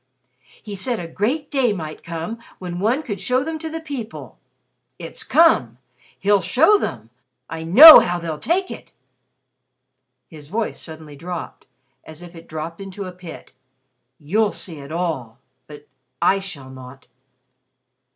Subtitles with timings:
[0.63, 4.39] He said a great day might come when one could show them to the people.
[4.97, 5.77] It's come!
[6.17, 7.11] He'll show them!
[7.47, 8.93] I know how they'll take it!"
[10.27, 11.67] His voice suddenly dropped
[12.03, 13.51] as if it dropped into a pit.
[14.17, 15.37] "You'll see it all.
[15.67, 15.87] But
[16.19, 17.05] I shall not."